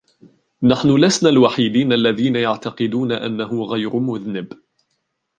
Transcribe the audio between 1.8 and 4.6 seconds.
الذين يعتقدون أنهُ غير مذنب.